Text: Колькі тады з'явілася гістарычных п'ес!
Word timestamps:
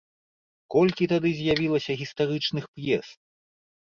Колькі 0.75 1.07
тады 1.11 1.29
з'явілася 1.39 1.91
гістарычных 2.01 2.63
п'ес! 2.79 3.07